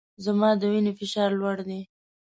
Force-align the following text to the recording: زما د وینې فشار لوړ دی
زما 0.25 0.49
د 0.57 0.61
وینې 0.71 0.91
فشار 0.99 1.29
لوړ 1.39 1.57
دی 1.67 1.79